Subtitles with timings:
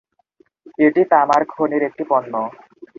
[0.79, 2.33] এটি তামার খনির একটি পণ্য।